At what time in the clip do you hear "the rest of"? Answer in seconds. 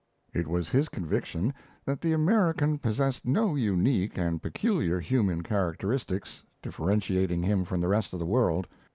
7.81-8.17